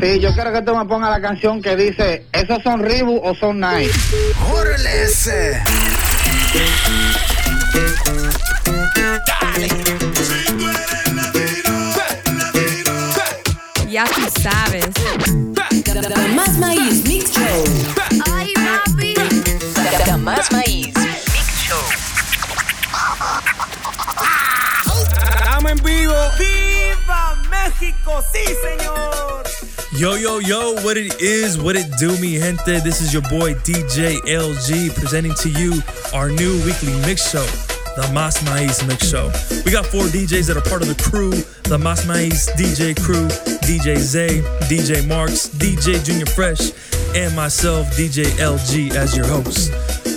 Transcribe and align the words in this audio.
Sí, 0.00 0.20
yo 0.20 0.34
quiero 0.34 0.52
que 0.52 0.62
tú 0.62 0.76
me 0.76 0.84
pongas 0.86 1.10
la 1.10 1.20
canción 1.20 1.62
que 1.62 1.76
dice, 1.76 2.26
¿esos 2.32 2.62
son 2.62 2.82
Reebok 2.82 3.24
o 3.24 3.34
son 3.34 3.60
Nike? 3.60 3.90
¡Órale 4.52 5.02
ese! 5.04 5.62
Ya 13.88 14.04
tú 14.06 14.22
sabes. 14.42 14.86
Más 16.34 16.58
Maíz 16.58 17.04
Mix 17.04 17.30
Show. 17.30 17.64
Ay, 18.34 18.52
papi. 18.54 19.14
Más 20.18 20.50
Maíz 20.50 20.92
Mix 20.96 21.68
Show. 21.68 21.78
Estamos 25.38 25.70
en 25.70 25.78
vivo. 25.84 26.14
¡Viva 27.84 27.94
México! 27.94 28.24
¡Sí, 28.32 28.44
señor! 28.62 29.44
Yo, 29.92 30.16
yo, 30.16 30.40
yo, 30.40 30.72
what 30.82 30.96
it 30.96 31.20
is, 31.20 31.58
what 31.58 31.76
it 31.76 31.86
do, 31.98 32.16
me 32.18 32.32
gente. 32.38 32.80
This 32.80 33.00
is 33.00 33.12
your 33.12 33.22
boy 33.22 33.54
DJ 33.54 34.18
LG 34.22 34.94
presenting 34.94 35.34
to 35.34 35.50
you 35.50 35.82
our 36.12 36.28
new 36.28 36.56
weekly 36.64 36.92
mix 37.06 37.30
show, 37.30 37.44
the 37.96 38.10
Mas 38.12 38.38
Maiz 38.44 38.86
Mix 38.88 39.08
Show. 39.08 39.30
We 39.64 39.70
got 39.70 39.86
four 39.86 40.04
DJs 40.04 40.48
that 40.48 40.56
are 40.56 40.68
part 40.68 40.82
of 40.82 40.88
the 40.88 41.00
crew, 41.00 41.30
the 41.64 41.78
Mas 41.78 42.04
Maiz 42.06 42.50
DJ 42.56 42.96
crew, 43.00 43.28
DJ 43.62 43.96
Zay, 43.98 44.40
DJ 44.68 45.06
Marks, 45.06 45.48
DJ 45.48 46.04
Junior 46.04 46.26
Fresh, 46.26 46.72
and 47.14 47.34
myself, 47.36 47.86
DJ 47.96 48.24
LG, 48.38 48.94
as 48.94 49.16
your 49.16 49.26
host. 49.26 49.72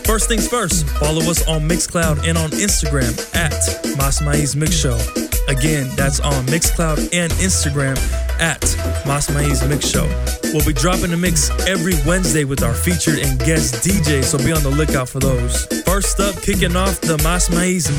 First 0.07 0.27
things 0.27 0.47
first, 0.47 0.87
follow 0.99 1.21
us 1.29 1.47
on 1.47 1.67
Mixcloud 1.67 2.27
and 2.27 2.37
on 2.37 2.49
Instagram 2.51 3.13
at 3.35 3.51
Mas 3.97 4.21
Maiz 4.21 4.55
Mix 4.55 4.73
Show. 4.73 5.26
Again, 5.47 5.89
that's 5.95 6.19
on 6.19 6.45
Mixcloud 6.47 7.09
and 7.13 7.31
Instagram 7.33 7.97
at 8.39 8.61
Mas 9.05 9.29
Mix 9.67 9.87
Show. 9.87 10.05
We'll 10.53 10.65
be 10.65 10.73
dropping 10.73 11.13
a 11.13 11.17
mix 11.17 11.49
every 11.67 11.93
Wednesday 12.05 12.43
with 12.43 12.63
our 12.63 12.73
featured 12.73 13.19
and 13.19 13.39
guest 13.39 13.75
DJs, 13.85 14.25
so 14.25 14.37
be 14.37 14.51
on 14.51 14.63
the 14.63 14.69
lookout 14.69 15.09
for 15.09 15.19
those. 15.19 15.65
First 15.83 16.19
up, 16.19 16.35
kicking 16.41 16.75
off 16.75 16.99
the 17.01 17.17
Mas 17.23 17.49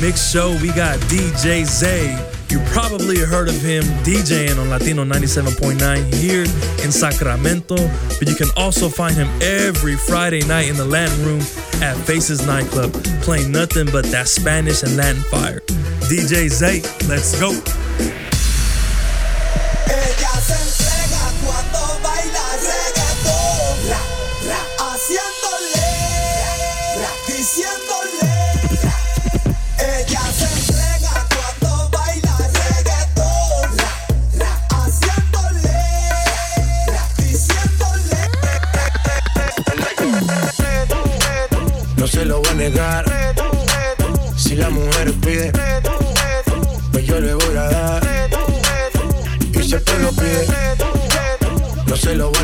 Mix 0.00 0.31
Show, 0.31 0.50
we 0.61 0.69
got 0.69 0.98
DJ 1.08 1.64
Zay. 1.64 2.12
You 2.50 2.61
probably 2.67 3.19
heard 3.19 3.48
of 3.48 3.61
him 3.61 3.83
DJing 4.05 4.58
on 4.58 4.70
Latino 4.70 5.05
97.9 5.05 6.14
here 6.14 6.42
in 6.42 6.92
Sacramento, 6.92 7.77
but 8.19 8.28
you 8.28 8.34
can 8.34 8.48
also 8.56 8.89
find 8.89 9.14
him 9.14 9.28
every 9.42 9.97
Friday 9.97 10.42
night 10.47 10.69
in 10.69 10.77
the 10.77 10.84
Latin 10.84 11.25
Room 11.25 11.41
at 11.83 11.97
Faces 12.06 12.47
Nightclub, 12.47 12.92
playing 13.23 13.53
nothing 13.53 13.86
but 13.92 14.05
that 14.06 14.28
Spanish 14.28 14.83
and 14.83 14.97
Latin 14.97 15.23
fire. 15.25 15.61
DJ 16.09 16.48
Zay, 16.48 16.81
let's 17.06 17.39
go. 17.39 17.88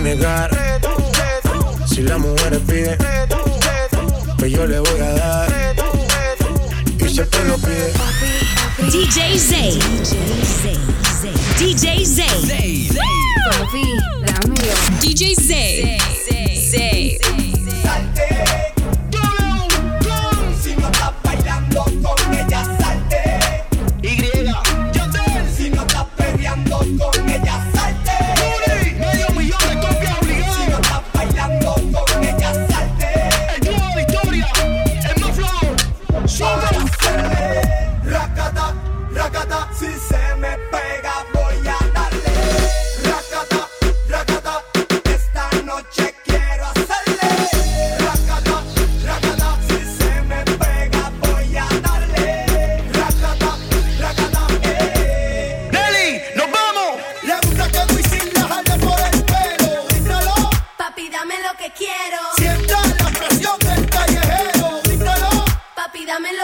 Negar. 0.05 0.51
Si 1.87 2.03
la 2.03 2.19
mujer 2.19 2.61
pide, 2.67 2.99
pues 4.39 4.53
yo 4.53 4.67
le 4.67 4.79
voy 4.79 5.01
a 5.01 5.13
dar. 5.15 5.75
Y 6.99 7.09
si 7.09 7.21
el 7.21 7.49
lo 7.49 7.57
pide, 7.59 7.93
DJ 8.91 9.39
Zay. 9.39 9.79
DJ 11.59 12.05
Zay. 12.05 12.89
Papi, 13.51 13.85
dámelo. 14.27 14.75
DJ 15.01 15.35
Zay. 15.35 17.24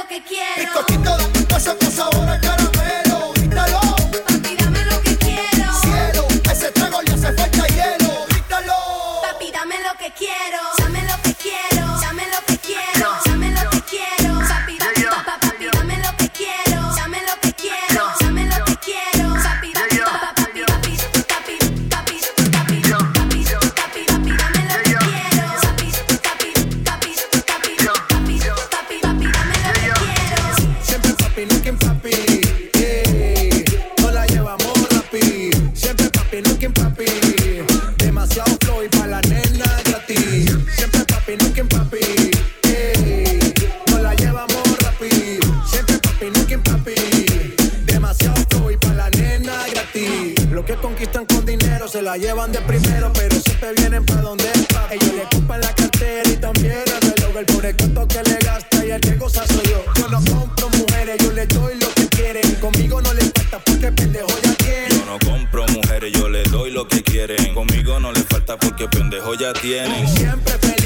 Lo 0.01 0.09
que 0.09 0.23
quiero. 0.23 0.57
Bizcochito 0.57 1.17
de 1.19 1.25
tu 1.27 1.47
casa 1.47 1.77
con 1.77 1.93
sabor 1.93 2.29
a 2.29 2.41
caramelo. 2.41 3.33
Díselo. 3.35 3.81
Papi, 4.27 4.57
dame 4.57 4.85
lo 4.87 5.03
que 5.03 5.17
quiero. 5.17 5.73
Cielo, 5.83 6.27
ese 6.51 6.71
trago 6.73 7.03
le 7.03 7.13
hace 7.13 7.33
falta 7.33 7.67
hielo. 7.67 8.27
Díselo. 8.29 8.77
Papi, 9.23 9.51
dame 9.53 9.77
lo 9.81 9.93
que 9.99 10.13
quiero. 10.13 10.50
Falta 63.51 63.65
porque 63.65 63.93
pendejo 63.93 64.29
ya 64.43 64.55
tiene. 64.55 64.89
Yo 64.91 65.05
no 65.07 65.19
compro 65.19 65.67
mujeres, 65.69 66.13
yo 66.13 66.29
le 66.29 66.43
doy 66.45 66.71
lo 66.71 66.87
que 66.87 67.03
quieren. 67.03 67.55
Conmigo 67.55 67.99
no 67.99 68.13
le 68.13 68.21
falta 68.21 68.57
porque 68.57 68.87
pendejo 68.89 69.35
ya 69.35 69.53
tienen. 69.53 70.07
Siempre 70.09 70.53
feliz, 70.59 70.80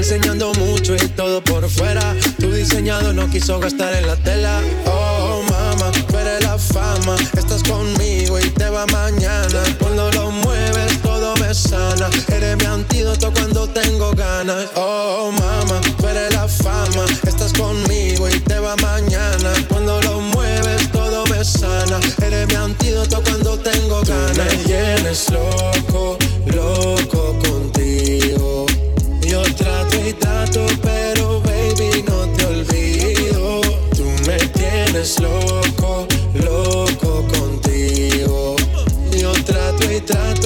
Enseñando 0.00 0.50
mucho 0.54 0.94
y 0.94 1.08
todo 1.08 1.44
por 1.44 1.68
fuera. 1.68 2.16
Tu 2.38 2.50
diseñado 2.50 3.12
no 3.12 3.28
quiso 3.28 3.60
gastar 3.60 3.92
en 3.92 4.06
la 4.06 4.16
tela. 4.16 4.62
Oh, 4.86 5.42
mama, 5.42 5.92
tú 5.92 6.16
eres 6.16 6.42
la 6.42 6.56
fama. 6.56 7.16
Estás 7.36 7.62
conmigo 7.62 8.38
y 8.38 8.48
te 8.48 8.70
va 8.70 8.86
mañana. 8.86 9.62
Cuando 9.78 10.10
lo 10.12 10.30
mueves, 10.30 11.02
todo 11.02 11.36
me 11.36 11.52
sana. 11.52 12.08
Eres 12.28 12.56
mi 12.56 12.64
antídoto 12.64 13.30
cuando 13.30 13.68
tengo 13.68 14.12
ganas. 14.12 14.70
Oh, 14.74 15.32
mama, 15.32 15.82
tú 15.98 16.08
eres 16.08 16.32
la 16.32 16.48
fama. 16.48 17.04
Estás 17.26 17.52
conmigo 17.52 18.26
y 18.26 18.40
te 18.40 18.58
va 18.58 18.76
mañana. 18.76 19.52
Cuando 19.68 20.00
lo 20.00 20.18
mueves, 20.18 20.90
todo 20.92 21.26
me 21.26 21.44
sana. 21.44 22.00
Eres 22.22 22.48
mi 22.48 22.54
antídoto 22.54 23.22
cuando 23.22 23.58
tengo 23.58 24.00
ganas. 24.00 24.34
me 24.38 24.64
tienes 24.64 25.30
loco, 25.30 26.16
loco 26.46 27.38
contigo. 27.44 27.79
Trato 29.60 29.96
y 30.08 30.12
trato, 30.14 30.66
pero 30.82 31.40
baby 31.42 32.02
no 32.08 32.26
te 32.34 32.46
olvido. 32.46 33.60
Tú 33.94 34.04
me 34.26 34.38
tienes 34.38 35.20
loco, 35.20 36.06
loco 36.32 37.24
contigo. 37.28 38.56
Yo 39.12 39.32
trato 39.44 39.92
y 39.92 40.00
trato, 40.00 40.39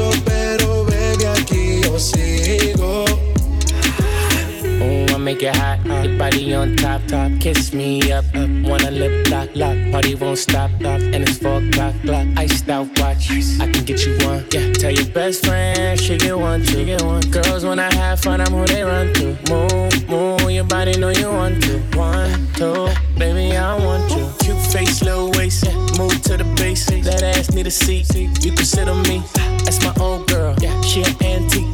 Make 5.44 5.56
hot. 5.56 6.04
Your 6.04 6.18
body 6.18 6.54
on 6.54 6.74
top, 6.76 7.04
top. 7.06 7.30
Kiss 7.38 7.74
me 7.74 8.10
up, 8.12 8.24
up. 8.34 8.48
Wanna 8.64 8.90
lip 8.90 9.28
lock, 9.28 9.50
lock. 9.54 9.76
Party 9.92 10.14
won't 10.14 10.38
stop, 10.38 10.70
stop. 10.80 11.00
And 11.02 11.16
it's 11.16 11.36
four 11.36 11.58
o'clock, 11.58 11.94
clock. 12.02 12.26
Iced 12.38 12.70
out 12.70 12.88
watch. 12.98 13.30
I 13.60 13.70
can 13.70 13.84
get 13.84 14.06
you 14.06 14.16
one. 14.26 14.46
Yeah, 14.52 14.72
tell 14.72 14.90
your 14.90 15.06
best 15.12 15.44
friend 15.44 16.00
she 16.00 16.16
get 16.16 16.38
one, 16.38 16.64
she 16.64 16.86
get 16.86 17.02
one. 17.02 17.20
Girls 17.30 17.64
when 17.64 17.78
I 17.78 17.92
have 17.92 18.20
fun, 18.20 18.40
I'm 18.40 18.52
who 18.52 18.64
they 18.66 18.84
run 18.84 19.12
to. 19.14 19.36
Move, 19.50 20.08
move. 20.08 20.50
Your 20.50 20.64
body 20.64 20.98
know 20.98 21.10
you 21.10 21.28
want 21.28 21.62
to. 21.64 21.78
One, 21.98 22.48
two, 22.54 22.88
baby 23.18 23.54
I 23.54 23.76
want 23.84 24.10
you. 24.16 24.26
Cute 24.40 24.60
face, 24.72 25.02
little 25.02 25.30
waist. 25.32 25.66
Yeah, 25.66 25.76
move 25.98 26.22
to 26.22 26.38
the 26.38 26.54
base. 26.56 26.86
That 26.86 27.22
ass 27.22 27.50
need 27.52 27.66
a 27.66 27.70
seat. 27.70 28.14
You 28.14 28.52
can 28.52 28.64
sit 28.64 28.88
on 28.88 29.02
me. 29.02 29.22
That's 29.64 29.82
my 29.84 29.92
old 30.00 30.26
girl. 30.26 30.54
Yeah, 30.60 30.80
she 30.80 31.02
an 31.02 31.22
antique. 31.22 31.73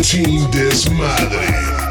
Chin 0.03 0.49
desmadre. 0.51 1.39
Ay. 1.39 1.82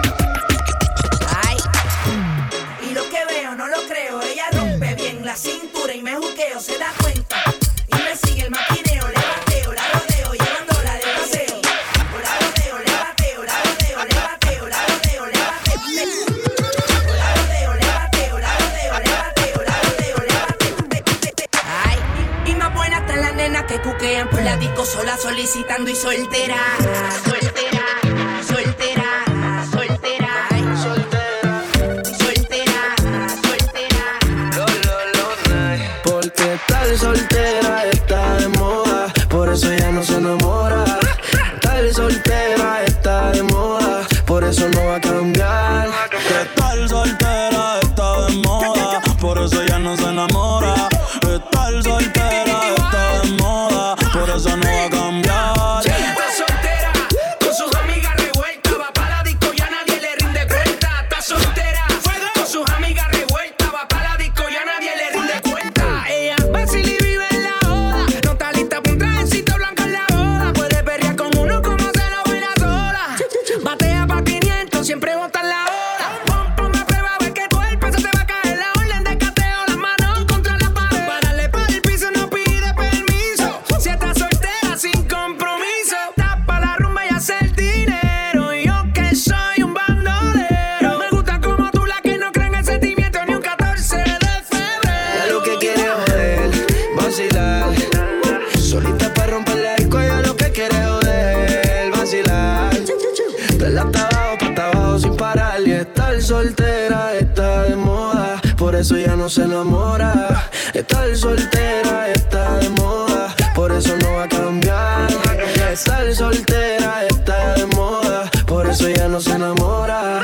ella 118.87 119.07
no 119.07 119.19
se 119.19 119.31
enamora. 119.31 120.21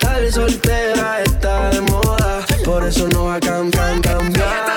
Tal 0.00 0.32
soltera 0.32 1.22
está 1.22 1.70
de 1.70 1.80
moda, 1.82 2.44
por 2.64 2.84
eso 2.84 3.08
no 3.08 3.24
va 3.24 3.36
a 3.36 3.40
cam, 3.40 3.70
cam 3.70 4.00
cambiar. 4.00 4.71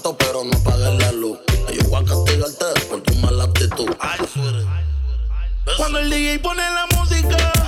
pero 0.00 0.44
no 0.44 0.58
pagues 0.64 0.98
la 0.98 1.12
luz. 1.12 1.38
Yo 1.72 1.88
voy 1.88 2.02
a 2.02 2.06
castigarte 2.06 2.80
por 2.88 3.02
tu 3.02 3.14
mala 3.16 3.44
actitud. 3.44 3.88
Cuando 5.76 5.98
el 5.98 6.10
DJ 6.10 6.38
pone 6.38 6.62
la 6.62 6.86
música. 6.96 7.61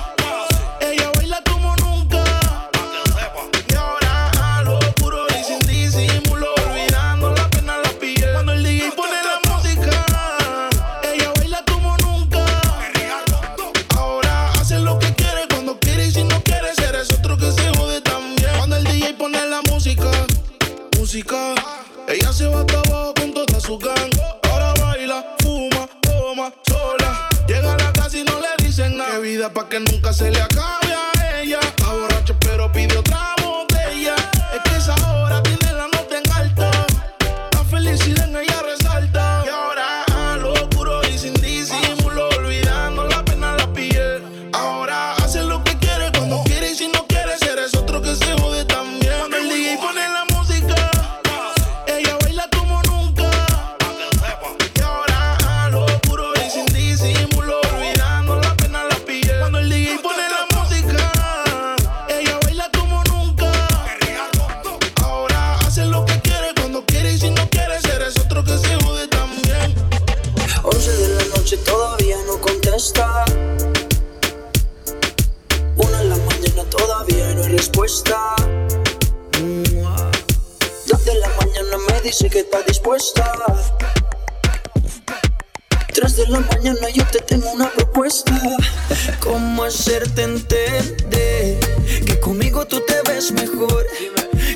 hacerte 89.74 90.22
entender 90.22 91.58
que 92.06 92.20
conmigo 92.20 92.64
tú 92.64 92.80
te 92.86 92.94
ves 93.08 93.32
mejor, 93.32 93.84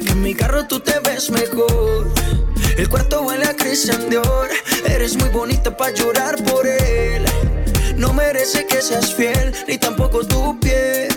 que 0.04 0.12
en 0.12 0.22
mi 0.22 0.32
carro 0.32 0.68
tú 0.68 0.78
te 0.78 1.00
ves 1.00 1.30
mejor. 1.30 2.08
El 2.76 2.88
cuarto 2.88 3.22
huele 3.22 3.44
a 3.46 3.56
Christian 3.56 4.08
Dior, 4.08 4.48
eres 4.87 5.16
muy 5.16 5.28
bonita 5.30 5.76
para 5.76 5.92
llorar 5.92 6.37
por 6.44 6.68
él. 6.68 7.25
No 7.96 8.12
merece 8.12 8.64
que 8.66 8.80
seas 8.80 9.12
fiel, 9.12 9.52
ni 9.66 9.76
tampoco 9.76 10.25
tu 10.25 10.58
piel. 10.60 11.08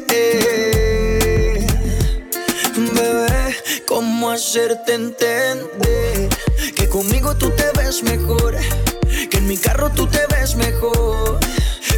Bebé, 2.76 3.56
¿cómo 3.88 4.32
hacerte 4.32 4.96
entender 4.96 6.30
que 6.76 6.90
conmigo 6.90 7.38
tú 7.38 7.52
te 7.52 7.70
ves 7.78 8.02
mejor? 8.02 8.58
Que 9.30 9.38
en 9.38 9.48
mi 9.48 9.58
carro 9.58 9.92
tú 9.92 10.08
te 10.08 10.22
ves 10.28 10.56
mejor. 10.56 11.40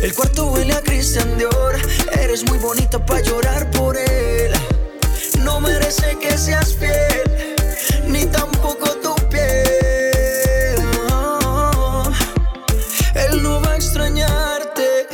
El 0.01 0.13
cuarto 0.13 0.47
huele 0.47 0.73
a 0.73 0.81
Christian 0.81 1.37
Dior 1.37 1.72
eres 2.33 2.49
muy 2.49 2.57
bonita 2.57 2.97
para 3.05 3.21
llorar 3.21 3.69
por 3.69 3.95
él. 3.95 4.51
No 5.43 5.59
merece 5.59 6.17
que 6.19 6.35
seas 6.35 6.73
fiel, 6.73 7.55
ni 8.07 8.25
tampoco 8.25 8.89
tu 9.03 9.13
piel. 9.29 10.77
Ah, 11.11 12.11
él 13.13 13.43
no 13.43 13.61
va 13.61 13.73
a 13.73 13.75
extrañarte, 13.75 15.07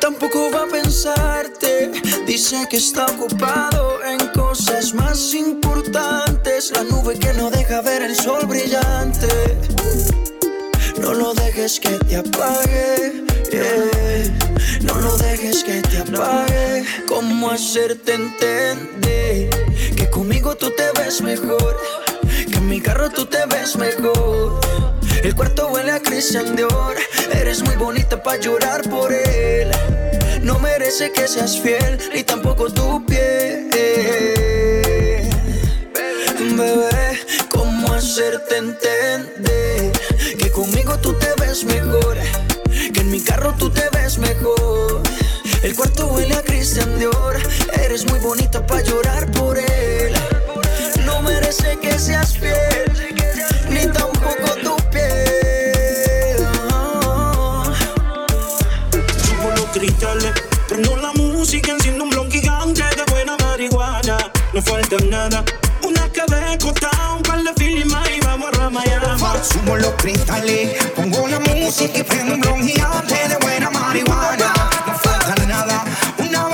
tampoco 0.00 0.50
va 0.50 0.64
a 0.64 0.66
pensarte. 0.66 1.92
Dice 2.26 2.66
que 2.68 2.78
está 2.78 3.06
ocupado 3.06 4.02
en 4.02 4.18
cosas 4.32 4.92
más 4.92 5.34
importantes. 5.34 6.72
La 6.72 6.82
nube 6.82 7.16
que 7.16 7.32
no 7.32 7.48
deja 7.48 7.80
ver 7.80 8.02
el 8.02 8.16
sol 8.16 8.44
brillante. 8.44 9.28
No 10.98 11.14
lo 11.14 11.32
que 11.66 11.98
te 12.08 12.14
apague. 12.14 13.24
Yeah. 13.50 14.82
No 14.82 14.94
lo 15.00 15.16
dejes 15.16 15.64
que 15.64 15.82
te 15.82 15.98
apague. 15.98 16.84
¿Cómo 17.08 17.50
hacerte 17.50 18.14
entender 18.14 19.50
que 19.96 20.08
conmigo 20.08 20.54
tú 20.54 20.70
te 20.70 20.84
ves 20.96 21.20
mejor? 21.22 21.76
Que 22.22 22.58
en 22.58 22.68
mi 22.68 22.80
carro 22.80 23.10
tú 23.10 23.26
te 23.26 23.44
ves 23.46 23.76
mejor. 23.76 24.60
El 25.24 25.34
cuarto 25.34 25.68
huele 25.70 25.90
a 25.90 26.00
cristian 26.00 26.54
de 26.54 26.66
oro. 26.66 27.00
Eres 27.34 27.64
muy 27.64 27.74
bonita 27.74 28.22
para 28.22 28.40
llorar 28.40 28.88
por 28.88 29.12
él. 29.12 29.72
No 30.42 30.60
merece 30.60 31.10
que 31.10 31.26
seas 31.26 31.58
fiel, 31.58 31.98
ni 32.14 32.22
tampoco 32.22 32.70
tu 32.70 33.04
piel. 33.06 33.70
Bebé, 36.56 37.18
¿cómo 37.50 37.92
hacerte 37.92 38.56
entender? 38.56 39.65
Que 40.56 40.62
conmigo 40.62 40.96
tú 41.00 41.12
te 41.12 41.28
ves 41.38 41.64
mejor. 41.64 42.16
Que 42.94 43.00
en 43.00 43.10
mi 43.10 43.20
carro 43.20 43.52
tú 43.58 43.68
te 43.68 43.82
ves 43.92 44.16
mejor. 44.16 45.02
El 45.62 45.76
cuarto 45.76 46.06
huele 46.06 46.34
a 46.34 46.42
Christian 46.42 46.98
Dior. 46.98 47.36
Eres 47.74 48.06
muy 48.06 48.18
bonita 48.20 48.66
para 48.66 48.80
llorar 48.80 49.30
por 49.32 49.58
él. 49.58 50.14
No 51.04 51.20
merece 51.20 51.76
que 51.78 51.98
seas 51.98 52.38
fiel, 52.38 52.90
ni 53.68 53.86
tampoco 53.92 54.54
tu 54.64 54.76
piel. 54.90 56.38
Subo 59.26 59.50
los 59.50 59.66
cristales, 59.74 60.32
prendo 60.68 60.96
la 60.96 61.12
música, 61.12 61.72
enciendo 61.72 62.04
un 62.04 62.10
blon 62.10 62.30
gigante 62.30 62.82
de 62.96 63.04
buena 63.12 63.36
marihuana. 63.36 64.16
No 64.54 64.62
falta 64.62 64.96
nada, 65.10 65.44
una 65.82 66.10
cadena 66.10 66.56
cortada, 66.56 66.95
un 66.95 66.95
Sumo 69.48 69.76
los 69.76 69.92
cristales, 69.94 70.76
pongo 70.94 71.28
la 71.28 71.38
música 71.38 71.98
y 71.98 72.02
prendo 72.02 72.34
un 72.34 72.40
blon 72.40 72.66
gigante 72.66 73.14
de 73.28 73.36
buena 73.36 73.70
marihuana. 73.70 74.52
No 74.86 74.98
falta 74.98 75.46
nada, 75.46 75.84
una 76.18 76.48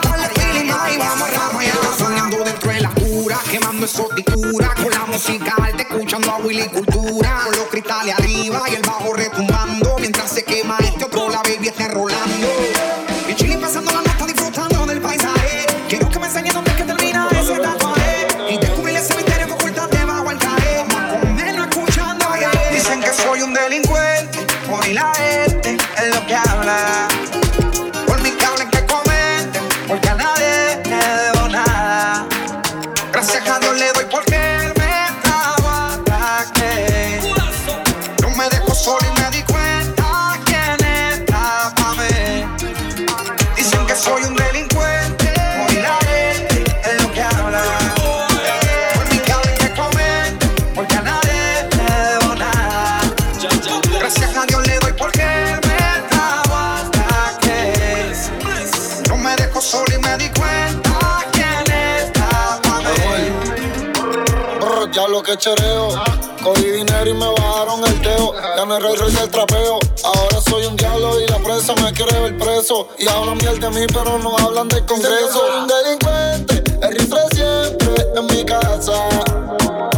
par 0.00 0.18
de 0.18 0.40
feeling 0.40 0.70
más 0.70 0.94
y 0.94 0.98
vamos 0.98 1.28
a 1.28 1.48
Ramayana. 1.48 1.96
Soñando 1.98 2.44
dentro 2.44 2.72
de 2.72 2.80
la 2.80 2.90
cura, 2.90 3.38
quemando 3.50 3.84
exoticura, 3.84 4.74
con 4.74 4.90
la 4.90 5.06
música 5.06 5.54
alta, 5.62 5.82
escuchando 5.82 6.30
a 6.30 6.36
Willy 6.38 6.68
Cultura. 6.68 7.40
Con 7.44 7.56
los 7.56 7.66
cristales 7.70 8.14
arriba 8.18 8.43
que 65.24 65.36
chereo. 65.38 65.88
Cogí 66.42 66.70
dinero 66.70 67.08
y 67.08 67.14
me 67.14 67.26
bajaron 67.26 67.84
el 67.84 68.00
teo. 68.02 68.34
Ya 68.56 68.64
no 68.64 68.76
el 68.76 68.82
rey 68.82 69.12
del 69.12 69.30
trapeo. 69.30 69.78
Ahora 70.04 70.40
soy 70.48 70.66
un 70.66 70.76
diablo 70.76 71.20
y 71.20 71.26
la 71.26 71.38
prensa 71.38 71.74
me 71.82 71.92
quiere 71.92 72.20
ver 72.20 72.38
preso. 72.38 72.88
Y 72.98 73.08
hablan 73.08 73.38
bien 73.38 73.58
de 73.58 73.70
mí, 73.70 73.86
pero 73.86 74.18
no 74.18 74.36
hablan 74.38 74.68
del 74.68 74.84
congreso. 74.84 75.32
Soy 75.32 75.60
un 75.60 75.66
delincuente, 75.66 76.86
el 76.86 76.96
rifle 76.96 77.20
siempre 77.32 78.06
en 78.14 78.26
mi 78.26 78.44
casa. 78.44 79.93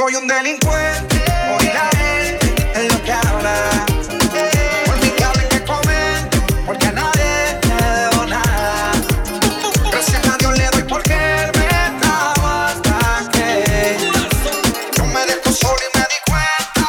Soy 0.00 0.14
un 0.14 0.26
delincuente, 0.26 1.16
hoy 1.52 1.66
la 1.74 1.90
gente 1.98 2.54
es 2.74 2.90
lo 2.90 3.02
que 3.04 3.12
habla. 3.12 3.54
Por 4.86 4.96
mi 5.02 5.10
cable 5.10 5.46
que 5.50 5.62
comenten, 5.62 6.40
porque 6.64 6.86
a 6.86 6.92
nadie 6.92 7.58
le 7.68 7.74
debo 8.00 8.24
nada. 8.24 8.92
Gracias 9.90 10.26
a 10.26 10.38
Dios 10.38 10.56
le 10.56 10.70
doy 10.70 10.84
porque 10.88 11.12
él 11.12 11.50
me 11.58 12.00
trajo 12.00 12.46
hasta 12.46 13.28
que 13.30 13.98
no 14.96 15.04
me 15.04 15.26
dejo 15.26 15.52
solo 15.52 15.80
y 15.86 15.98
me 15.98 16.04
di 16.12 16.18
cuenta. 16.30 16.88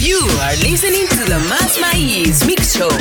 You 0.00 0.20
are 0.42 0.56
listening 0.58 1.08
to 1.08 1.24
the 1.24 1.40
Más 1.48 1.76
Maíz 1.80 2.44
Mix 2.46 2.76
Show. 2.78 2.96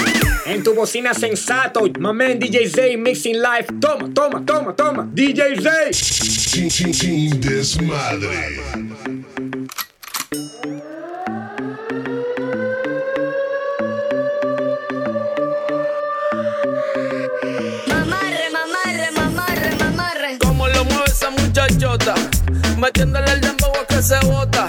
En 0.48 0.64
tu 0.64 0.74
bocina 0.74 1.14
sensato, 1.14 1.82
my 2.00 2.12
man 2.12 2.40
DJ 2.40 2.68
Zay 2.70 2.98
mixing 2.98 3.36
live. 3.36 3.68
Toma, 3.80 4.12
toma, 4.16 4.44
toma, 4.44 4.76
toma. 4.76 5.08
DJ 5.14 5.62
Zay. 5.62 6.43
Sin, 6.54 6.70
sin, 6.70 6.94
sin 6.94 7.42
desmadre. 7.42 8.30
Mamarre, 17.88 18.50
mamarre, 18.52 19.12
mamarre, 19.16 19.76
mamarre. 19.80 20.38
Como 20.38 20.68
lo 20.68 20.86
mueve 20.86 21.06
esa 21.08 21.32
muchachota, 21.32 22.14
metiéndole 22.78 23.32
el 23.32 23.42
dembow 23.42 23.74
a 23.82 23.88
que 23.88 24.04
se 24.04 24.20
bota. 24.28 24.68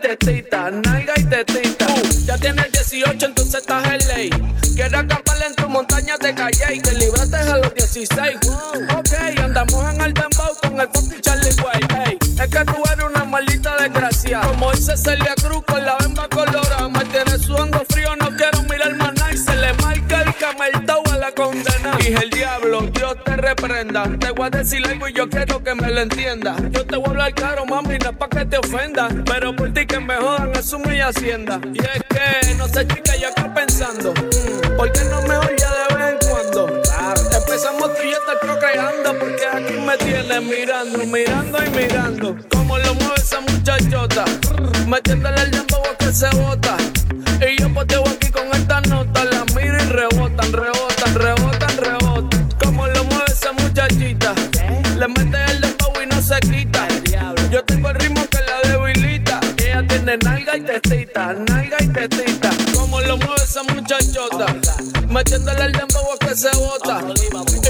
Tetita, 0.00 0.70
nalga 0.70 1.14
y 1.16 1.24
tetita. 1.24 1.86
Uh, 1.86 2.26
ya 2.26 2.38
tiene 2.38 2.62
18, 2.72 3.26
entonces 3.26 3.54
estás 3.54 3.84
en 3.86 4.08
ley. 4.08 4.30
Quiero 4.74 4.98
acamparle 4.98 5.46
en 5.46 5.54
tu 5.54 5.68
montaña 5.68 6.16
de 6.18 6.34
calle 6.34 6.74
y 6.74 6.80
te 6.80 6.92
libraste 6.94 7.36
a 7.36 7.56
los 7.58 7.74
16. 7.74 8.36
Ok, 8.96 9.40
andamos 9.42 9.94
en 9.94 10.00
el 10.00 10.14
dembow 10.14 10.56
con 10.62 10.80
el 10.80 10.88
papi 10.88 11.20
Charlie. 11.20 11.50
Ey, 12.06 12.18
es 12.22 12.48
que 12.48 12.64
tú 12.64 12.82
eres 12.92 13.04
una 13.04 13.24
maldita 13.24 13.76
desgracia. 13.76 14.40
Como 14.40 14.72
dice 14.72 14.96
Celia 14.96 15.34
Cruz 15.36 15.62
con 15.66 15.84
la 15.84 15.96
bemba 15.98 16.28
colorada. 16.28 16.69
Dije 22.00 22.24
el 22.24 22.30
diablo, 22.30 22.80
Dios 22.94 23.14
te 23.24 23.36
reprenda. 23.36 24.04
Te 24.18 24.30
voy 24.30 24.46
a 24.46 24.50
decir 24.50 24.82
algo 24.88 25.06
y 25.08 25.12
yo 25.12 25.28
quiero 25.28 25.62
que 25.62 25.74
me 25.74 25.90
lo 25.90 26.00
entienda. 26.00 26.56
Yo 26.70 26.86
te 26.86 26.96
voy 26.96 27.06
a 27.06 27.10
hablar 27.10 27.34
claro, 27.34 27.66
mami, 27.66 27.98
no 27.98 28.10
es 28.10 28.16
pa' 28.16 28.28
que 28.28 28.44
te 28.46 28.56
ofenda. 28.56 29.08
Pero 29.26 29.54
por 29.54 29.72
ti 29.74 29.86
que 29.86 30.00
me 30.00 30.16
jodan, 30.16 30.50
es 30.54 30.72
mi 30.78 30.98
hacienda. 30.98 31.60
Y 31.74 31.78
es 31.78 32.02
que, 32.08 32.54
no 32.54 32.66
sé, 32.68 32.86
chica, 32.86 33.16
yo 33.16 33.28
acá 33.28 33.52
pensando. 33.52 34.14
mm, 34.14 34.76
¿Por 34.78 34.90
qué 34.92 35.04
no 35.04 35.20
me 35.22 35.36
oye 35.36 35.56
de 35.56 35.94
vez 35.94 36.12
en 36.12 36.28
cuando? 36.30 36.82
Empezamos 37.36 37.94
tú 37.94 38.02
y 38.02 38.10
yo 38.12 38.18
procreando 38.40 39.18
porque 39.18 39.46
aquí 39.46 39.74
me 39.74 39.96
tienes 39.98 40.42
mirando, 40.42 40.98
mirando 41.04 41.58
y 41.64 41.70
mirando. 41.70 42.36
Como 42.50 42.78
lo 42.78 42.94
mueve 42.94 43.14
esa 43.16 43.40
muchachota, 43.40 44.24
metiéndole 44.86 45.42
el 45.42 45.54
a 45.58 45.96
que 45.98 46.12
se 46.12 46.30
bota. 46.36 46.76
Y 47.40 47.60
yo 47.60 47.72
poteo 47.72 48.02
aquí 48.02 48.10
con 48.10 48.10
esta 48.14 48.19
teta, 61.20 61.34
nalga 61.34 61.76
y 61.80 61.88
tetita. 61.88 62.50
Como 62.74 63.00
lo 63.00 63.16
mueve 63.16 63.42
esa 63.44 63.62
muchachota, 63.62 64.46
metiéndole 65.08 65.64
el 65.64 65.72
dembow 65.72 66.18
que 66.18 66.34
se 66.34 66.50
bota. 66.56 67.00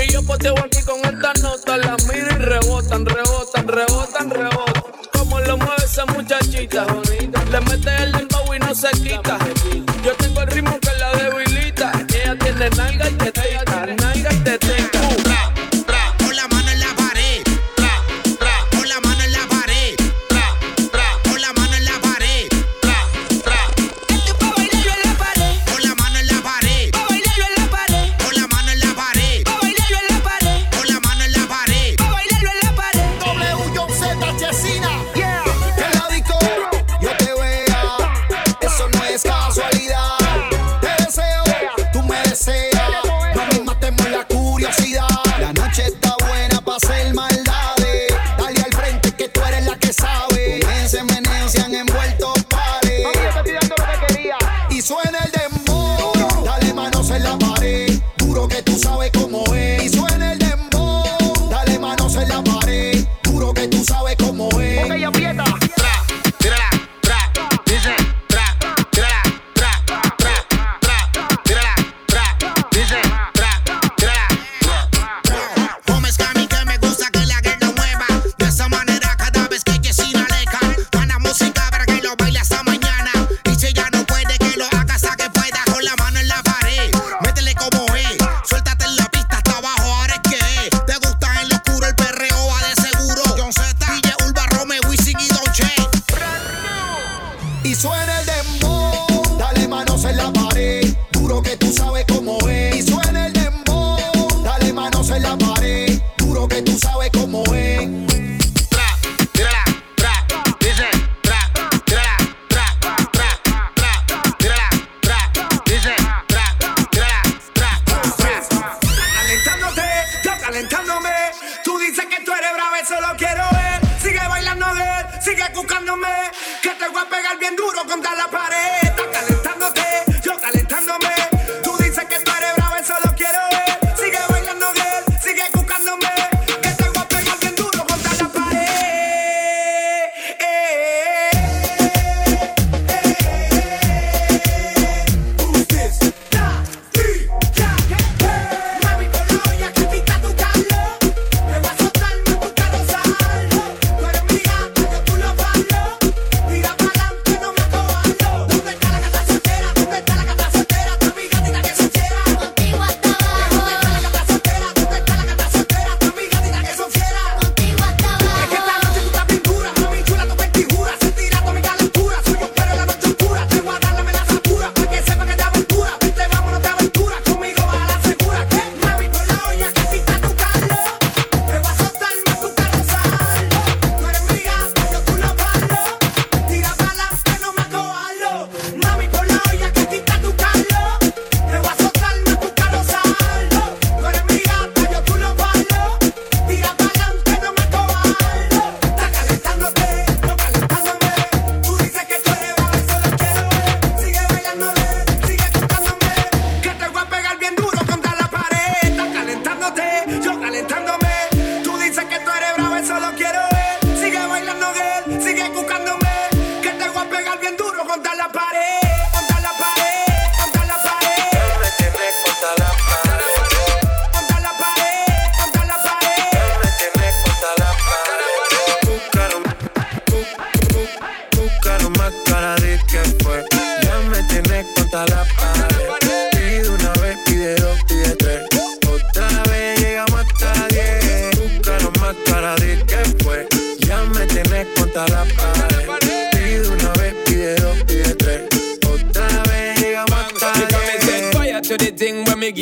Y 0.04 0.12
yo 0.12 0.22
poteo 0.22 0.54
aquí 0.58 0.82
con 0.82 0.98
estas 1.04 1.42
notas, 1.42 1.78
las 1.78 2.04
miro 2.06 2.30
y 2.30 2.38
rebotan, 2.38 3.04
rebotan, 3.06 3.68
rebotan, 3.68 4.30
rebotan. 4.30 4.90
Como 5.12 5.40
lo 5.40 5.56
mueve 5.56 5.84
esa 5.84 6.06
muchachita, 6.06 6.86
le 7.50 7.60
mete 7.60 7.96
el 8.02 8.12
dembow 8.12 8.54
y 8.54 8.58
no 8.58 8.74
se 8.74 8.90
quita. 8.90 9.38
Yo 10.04 10.14
tengo 10.16 10.42
el 10.42 10.48
ritmo 10.48 10.78
que 10.80 10.90
la 10.98 11.12
debilita, 11.12 11.92
ella 12.08 12.36
tiene 12.38 12.70
nalga 12.70 13.08
y 13.08 13.12
tetita. 13.14 13.69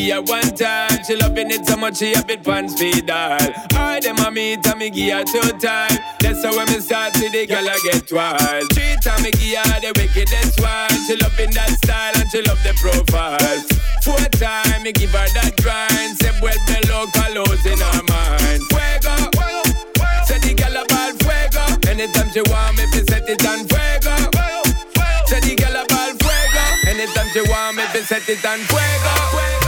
give 0.09 0.17
her 0.17 0.23
one 0.23 0.57
time. 0.57 1.05
She 1.05 1.17
loving 1.17 1.51
it 1.51 1.67
so 1.67 1.77
much 1.77 1.99
she 1.99 2.13
a 2.15 2.23
bit 2.23 2.43
pants 2.43 2.79
feed 2.79 3.11
all. 3.11 3.39
I 3.75 4.01
them 4.01 4.19
a 4.19 4.31
meet 4.31 4.67
and 4.67 4.79
me 4.79 4.91
give 4.91 5.13
her 5.13 5.25
two 5.25 5.41
time. 5.59 5.99
That's 6.21 6.45
how 6.45 6.57
when 6.57 6.67
me 6.69 6.81
start 6.81 7.15
see 7.15 7.29
the 7.29 7.47
girl 7.47 7.69
I 7.69 7.79
get 7.85 8.09
twice. 8.09 8.67
Three 8.73 8.97
time 9.05 9.23
me 9.23 9.31
give 9.33 9.61
her 9.61 9.81
the 9.81 9.93
wickedest 9.97 10.61
one. 10.61 10.97
She 11.07 11.17
loving 11.17 11.53
that 11.53 11.73
style 11.85 12.15
and 12.17 12.29
she 12.31 12.41
love 12.43 12.63
the 12.65 12.73
profile. 12.81 13.61
Four 14.03 14.25
time 14.41 14.83
me 14.83 14.93
give 14.93 15.13
her 15.13 15.29
that 15.37 15.53
grind. 15.61 16.17
Say 16.17 16.33
well 16.41 16.57
below 16.69 17.05
colors 17.13 17.65
in 17.69 17.79
her 17.79 18.03
mind. 18.09 18.65
Fuego, 18.73 19.15
fuego, 19.37 19.63
fuego. 19.93 20.25
Say 20.25 20.39
the 20.41 20.53
girl 20.57 20.77
about 20.85 21.15
fuego. 21.21 21.65
Anytime 21.85 22.29
she 22.33 22.43
want 22.49 22.77
me, 22.81 22.85
fi 22.93 23.01
set 23.05 23.29
it 23.29 23.45
on 23.45 23.61
fuego. 23.69 24.15
fuego, 24.33 24.73
fuego. 24.97 25.27
Say 25.29 25.41
the 25.45 25.53
girl 25.53 25.77
about 25.85 26.17
fuego. 26.17 26.65
Anytime 26.89 27.29
she 27.35 27.43
want 27.45 27.77
me, 27.77 27.85
fi 27.93 28.01
set 28.09 28.29
it 28.29 28.45
on 28.47 28.59
fuego. 28.73 29.13
fuego. 29.37 29.68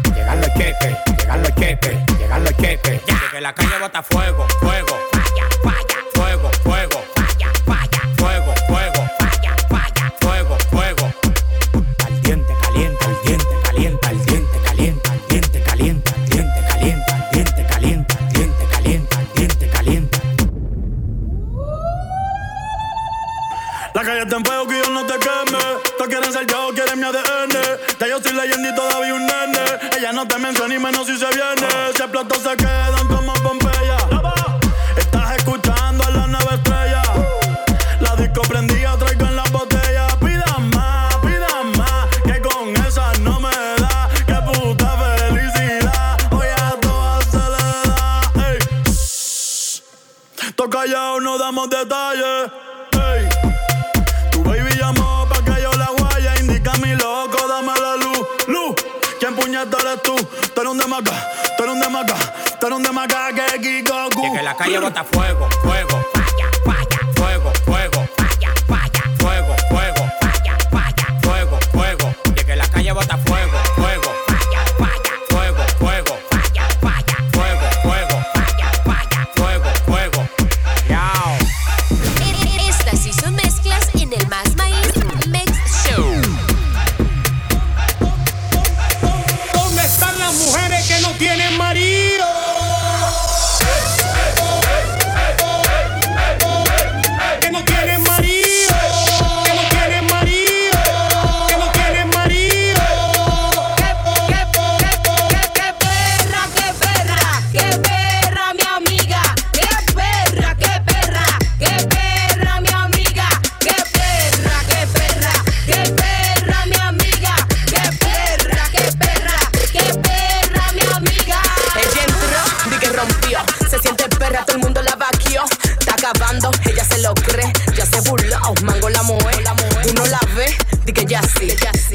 Llegan 0.21 0.39
los 0.39 0.53
cheques, 0.53 0.97
llegan 1.17 1.41
los 1.41 1.55
cheques, 1.55 1.97
llegan 2.19 2.43
los 2.43 2.57
cheques. 2.57 3.01
Ya. 3.07 3.31
Que 3.31 3.41
la 3.41 3.53
calle 3.55 3.79
bota 3.79 4.03
fuego, 4.03 4.47
fuego. 4.59 5.20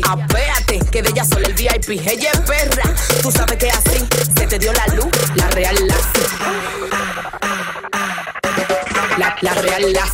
Apéate, 0.08 0.78
que 0.90 1.02
de 1.02 1.08
ella 1.08 1.24
solo 1.24 1.46
el 1.46 1.54
VIP. 1.54 1.88
Ella 2.06 2.30
es 2.32 2.40
perra, 2.40 2.94
tú 3.22 3.32
sabes 3.32 3.56
que 3.58 3.68
así 3.70 4.06
se 4.38 4.46
te 4.46 4.58
dio 4.58 4.72
la 4.72 4.86
luz. 4.94 5.08
La 5.34 5.48
real 5.48 5.76
la 5.86 5.96
La, 9.18 9.36
la 9.40 9.54
real 9.54 9.92
la 9.92 10.08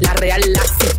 La 0.00 0.12
real 0.14 0.52
la 0.52 0.97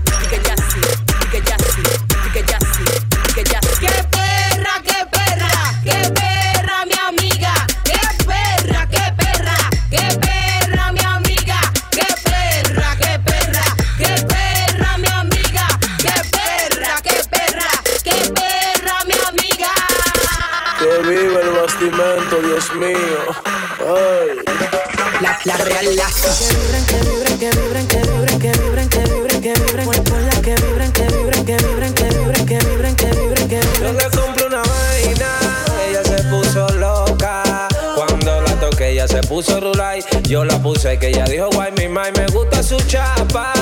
el 25.89 25.95
lazo. 25.95 26.30
Que 26.47 26.56
vibren, 26.56 26.86
que 26.86 26.99
vibren, 26.99 27.38
que 27.39 27.49
vibren, 27.49 27.88
que 27.88 28.02
vibren, 28.02 28.39
que 28.39 28.52
vibren, 28.60 28.89
que 28.89 28.99
vibren, 28.99 29.39
que 29.41 29.54
vibren. 29.54 29.89
que 30.41 30.56
vibren, 30.56 30.91
que 30.91 31.06
vibren, 31.06 31.45
que 31.45 31.58
vibren, 31.58 31.93
que 31.93 32.08
vibren, 32.10 32.45
que 32.45 32.58
vibren, 32.60 32.95
que 32.95 33.06
vibren, 33.08 33.47
que 33.47 33.60
vibren. 33.60 33.97
Yo 33.97 34.21
cumple 34.21 34.45
una 34.47 34.62
vaina, 34.62 35.30
ella 35.89 36.04
se 36.04 36.23
puso 36.23 36.69
loca. 36.75 37.67
Cuando 37.95 38.41
la 38.41 38.60
toqué, 38.60 38.89
ella 38.89 39.08
se 39.08 39.21
puso 39.23 39.60
rulay. 39.60 40.04
Yo 40.23 40.45
la 40.45 40.60
puse 40.60 40.97
que 40.99 41.08
ella 41.08 41.25
dijo, 41.25 41.49
guay, 41.54 41.71
mi 41.78 41.88
mai, 41.88 42.12
me 42.12 42.28
gusta 42.28 42.62
su 42.62 42.78
chapa. 42.82 43.54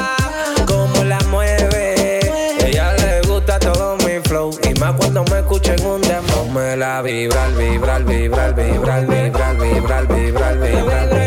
Como 0.66 1.04
la 1.06 1.20
mueve, 1.30 2.20
ella 2.66 2.94
le 2.94 3.22
gusta 3.22 3.58
todo 3.60 3.96
mi 3.98 4.20
flow. 4.24 4.52
Y 4.64 4.78
más 4.80 4.94
cuando 4.98 5.24
me 5.26 5.40
escuchen 5.40 5.84
un 5.86 6.02
demo, 6.02 6.46
me 6.54 6.76
la 6.76 7.02
vibrar, 7.02 7.54
vibrar, 7.56 8.04
vibrar, 8.04 8.54
vibrar, 8.54 9.08
vibrar, 9.08 9.58
vibrar, 9.58 10.08
vibrar, 10.08 10.58
vibrar. 10.58 10.58
vibrar 10.58 11.27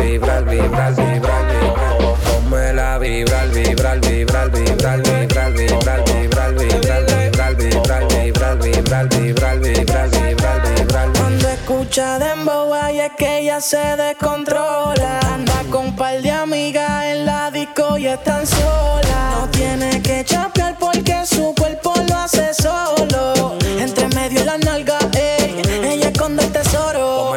vibra, 0.00 0.40
vibra, 0.40 0.90
vibra, 0.90 1.36
vibra, 1.48 2.16
Ponme 2.24 2.72
la 2.72 2.98
vibra, 2.98 3.44
vibra, 3.46 3.94
vibra, 3.96 4.46
vibra, 4.46 4.96
vibra, 4.96 5.48
vibra, 5.48 5.98
vibra, 6.00 6.48
vibra, 6.50 7.00
vibra, 7.10 7.50
vibra, 7.52 8.04
vibra, 8.10 8.54
vibra, 8.54 9.04
vibra, 9.04 9.54
vibra, 9.56 10.06
vibra, 10.06 10.58
vibra. 10.58 11.08
Cuando 11.18 11.48
escucha 11.48 12.18
dembow, 12.18 12.74
ay, 12.74 13.00
es 13.00 13.12
que 13.16 13.38
ella 13.38 13.60
se 13.60 13.96
descontrola. 13.96 15.20
Anda 15.32 15.62
con 15.70 15.94
par 15.96 16.20
de 16.22 16.30
amigas 16.30 17.04
en 17.04 17.26
la 17.26 17.50
disco 17.50 17.98
y 17.98 18.06
están 18.06 18.46
sola. 18.46 19.36
No 19.40 19.48
tiene 19.50 20.00
que 20.02 20.24
chapear 20.24 20.76
porque 20.78 21.24
su 21.26 21.54
cuerpo 21.54 21.92
lo 22.08 22.16
hace 22.16 22.54
solo. 22.54 23.39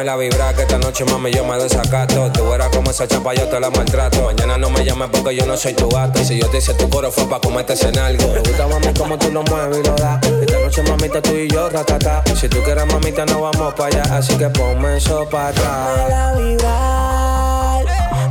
La 0.04 0.16
vibra 0.16 0.52
que 0.54 0.62
esta 0.62 0.78
noche 0.78 1.04
mami 1.04 1.32
yo 1.32 1.44
me 1.44 1.56
desacato. 1.58 2.30
Tú 2.32 2.48
verás 2.48 2.68
como 2.68 2.90
esa 2.90 3.08
chapa 3.08 3.34
yo 3.34 3.48
te 3.48 3.58
la 3.58 3.70
maltrato. 3.70 4.22
Mañana 4.24 4.58
no 4.58 4.70
me 4.70 4.84
llames 4.84 5.08
porque 5.10 5.34
yo 5.34 5.46
no 5.46 5.56
soy 5.56 5.72
tu 5.72 5.88
gato. 5.88 6.20
Y 6.20 6.24
si 6.24 6.38
yo 6.38 6.48
te 6.48 6.58
hice 6.58 6.74
tu 6.74 6.88
coro 6.88 7.10
fue 7.10 7.28
pa' 7.28 7.40
comerte 7.40 7.74
en 7.86 7.98
algo. 7.98 8.28
Me 8.32 8.40
gusta 8.40 8.66
mami 8.66 8.92
como 8.94 9.18
tú 9.18 9.32
lo 9.32 9.42
mueves 9.42 9.78
y 9.78 9.82
lo 9.82 9.94
das. 9.94 10.24
Esta 10.26 10.60
noche 10.60 10.82
mamita 10.82 11.22
tú 11.22 11.34
y 11.34 11.48
yo 11.48 11.68
ratata 11.70 12.22
Si 12.38 12.48
tú 12.48 12.58
quieres 12.62 12.86
mamita 12.86 13.24
no 13.26 13.40
vamos 13.42 13.74
pa' 13.74 13.86
allá. 13.86 14.02
Así 14.10 14.36
que 14.36 14.48
ponme 14.50 14.98
eso 14.98 15.26
pa' 15.28 15.48
atrás. 15.48 16.36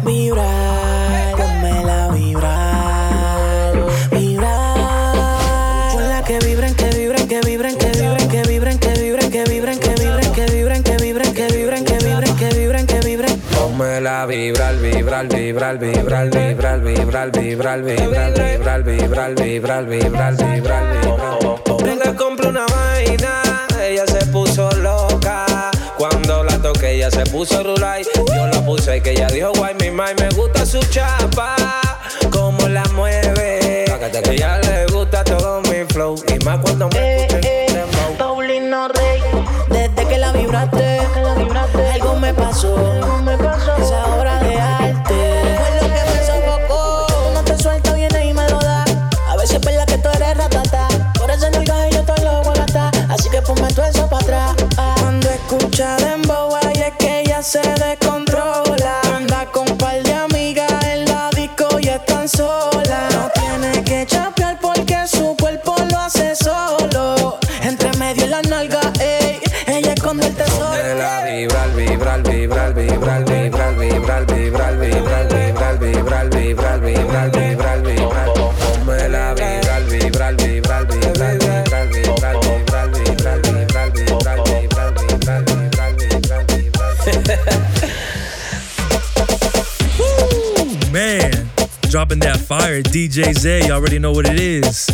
Vibrar, 0.06 1.03
vibren. 13.74 13.78
Ponme 13.78 14.02
la 14.02 14.26
vibrar, 14.26 14.76
vibrar, 14.76 15.28
vibrar, 15.28 15.78
vibrar, 15.78 16.30
vibrar, 16.30 16.80
vibrar, 16.82 17.32
vibrar, 17.32 17.32
vibrar, 17.32 17.82
vibrar, 17.82 18.84
vibrar, 18.84 18.84
vibrar, 18.84 19.86
vibrar, 19.86 20.36
vibrar, 20.36 20.36
vibrar. 20.36 21.84
Venga, 21.84 22.16
compra 22.16 22.50
una 22.50 22.66
vaina, 22.68 23.42
ella 23.82 24.06
se 24.08 24.26
puso 24.28 24.72
loca. 24.74 25.46
Cuando 25.98 26.44
la 26.44 26.58
toqué, 26.60 26.96
ella 26.96 27.12
se 27.12 27.26
puso 27.26 27.64
rulay. 27.64 28.04
Yo 28.16 28.48
la 28.48 28.66
puse 28.66 29.02
que 29.02 29.12
ella 29.12 29.28
dijo, 29.28 29.52
guay, 29.54 29.76
mi 29.80 29.92
mai, 29.92 30.14
me 30.20 30.30
gusta 30.30 30.66
su 30.66 30.80
chapa. 30.90 31.56
Cómo 32.32 32.68
la 32.68 32.84
mueve. 32.94 33.86
Ella 34.30 34.60
le 34.60 34.86
gusta 34.88 35.24
todo 35.24 35.62
mi 35.62 35.84
flow. 35.90 36.16
Y 36.28 36.44
más 36.44 36.60
cuando 36.60 36.90
me 36.90 37.26
escucha. 37.26 37.50
Paulino 38.18 38.88
Rey, 38.90 39.22
desde 39.70 40.08
que 40.08 40.18
la 40.18 40.32
vibraste, 40.32 41.00
algo 41.94 42.16
me 42.20 42.34
pasó, 42.34 42.76
esa 43.34 43.44
obra 43.44 43.63
Se 57.44 57.60
de 57.60 57.98
con 57.98 58.23
DJ 92.94 93.34
Zay, 93.34 93.66
you 93.66 93.72
already 93.74 93.98
know 93.98 94.12
what 94.12 94.30
it 94.30 94.40
is. 94.40 94.88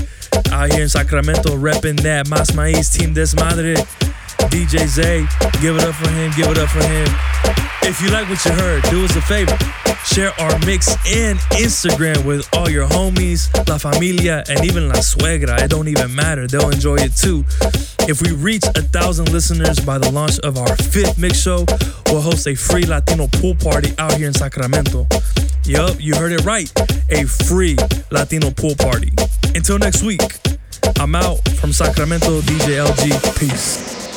Out 0.54 0.72
here 0.72 0.84
in 0.84 0.88
Sacramento, 0.88 1.58
repping 1.58 2.00
that 2.04 2.30
Mas 2.30 2.52
Maíz 2.52 2.98
Team 2.98 3.14
Desmadre. 3.14 3.76
DJ 4.48 4.88
Zay, 4.88 5.28
give 5.60 5.76
it 5.76 5.84
up 5.84 5.96
for 5.96 6.10
him, 6.10 6.32
give 6.32 6.48
it 6.48 6.58
up 6.58 6.70
for 6.70 6.82
him. 6.82 7.08
If 7.84 8.02
you 8.02 8.10
like 8.12 8.30
what 8.30 8.40
you 8.46 8.52
heard, 8.52 8.84
do 8.84 9.04
us 9.04 9.14
a 9.18 9.22
favor. 9.22 9.58
Share 10.06 10.32
our 10.40 10.58
mix 10.60 10.96
and 11.12 11.38
Instagram 11.60 12.24
with 12.24 12.48
all 12.56 12.70
your 12.70 12.88
homies, 12.88 13.52
La 13.68 13.78
Familia, 13.78 14.46
and 14.48 14.64
even 14.64 14.88
La 14.88 14.96
Suegra. 15.04 15.62
It 15.62 15.70
don't 15.70 15.90
even 15.90 16.16
matter. 16.16 16.48
They'll 16.48 16.70
enjoy 16.70 17.00
it 17.00 17.18
too. 17.18 17.44
If 18.08 18.22
we 18.22 18.32
reach 18.32 18.64
a 18.64 18.82
thousand 18.82 19.30
listeners 19.34 19.78
by 19.82 19.98
the 19.98 20.10
launch 20.10 20.40
of 20.40 20.58
our 20.58 20.74
fifth 20.78 21.18
mix 21.20 21.42
show, 21.42 21.66
we'll 22.06 22.22
host 22.22 22.48
a 22.48 22.56
free 22.56 22.86
Latino 22.86 23.28
pool 23.28 23.56
party 23.56 23.92
out 23.98 24.14
here 24.14 24.28
in 24.28 24.34
Sacramento. 24.34 25.06
Yup, 25.70 25.98
you 26.00 26.16
heard 26.16 26.32
it 26.32 26.44
right. 26.46 26.68
A 27.12 27.26
free 27.26 27.78
Latino 28.10 28.50
pool 28.50 28.74
party. 28.76 29.14
Until 29.54 29.78
next 29.78 30.02
week, 30.02 30.20
I'm 30.98 31.14
out 31.14 31.48
from 31.60 31.74
Sacramento, 31.74 32.42
DJ 32.42 32.84
LG. 32.84 33.38
Peace. 33.40 34.09